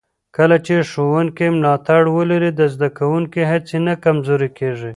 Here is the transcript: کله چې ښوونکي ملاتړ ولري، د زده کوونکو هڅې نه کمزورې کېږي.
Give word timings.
کله 0.37 0.57
چې 0.65 0.75
ښوونکي 0.91 1.47
ملاتړ 1.55 2.03
ولري، 2.17 2.51
د 2.55 2.61
زده 2.73 2.89
کوونکو 2.97 3.39
هڅې 3.51 3.77
نه 3.87 3.93
کمزورې 4.03 4.49
کېږي. 4.57 4.89